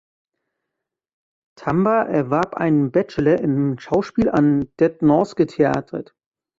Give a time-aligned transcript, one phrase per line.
[1.55, 6.15] Tamba erwarb einen Bachelor in Schauspiel an Det Norske Teatret.